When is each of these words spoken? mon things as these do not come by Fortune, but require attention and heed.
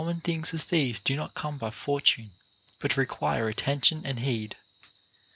mon 0.03 0.19
things 0.19 0.51
as 0.51 0.63
these 0.63 0.99
do 0.99 1.15
not 1.15 1.35
come 1.35 1.59
by 1.59 1.69
Fortune, 1.69 2.31
but 2.79 2.97
require 2.97 3.47
attention 3.47 4.03
and 4.03 4.21
heed. 4.21 4.55